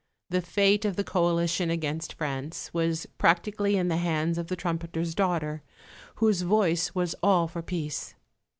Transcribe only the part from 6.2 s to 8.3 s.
voice was all for peace.